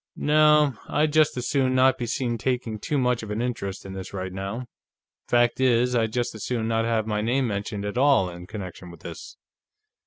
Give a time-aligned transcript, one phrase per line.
[0.15, 0.73] "No.
[0.87, 4.15] I'd just as soon not be seen taking too much of an interest in this
[4.15, 4.65] right now.
[5.27, 8.89] Fact is, I'd just as soon not have my name mentioned at all in connection
[8.89, 9.37] with this.